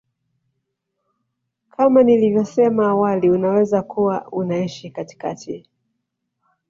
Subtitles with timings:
[1.69, 5.67] kama nilivyosema awali unaweza kuwa unaishi katikati